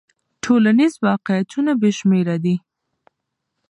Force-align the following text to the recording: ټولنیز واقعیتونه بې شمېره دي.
ټولنیز 0.43 0.93
واقعیتونه 1.07 1.71
بې 1.81 1.91
شمېره 1.99 2.35
دي. 2.43 2.55